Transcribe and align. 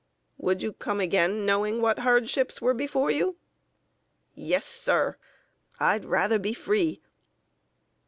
"Would 0.39 0.63
you 0.63 0.73
come 0.73 0.99
again, 0.99 1.45
knowing 1.45 1.79
what 1.79 1.99
hardships 1.99 2.59
were 2.59 2.73
before 2.73 3.11
you?" 3.11 3.35
"Yes, 4.33 4.65
sir. 4.65 5.15
I'd 5.79 6.05
rather 6.05 6.39
be 6.39 6.53
free!" 6.55 7.01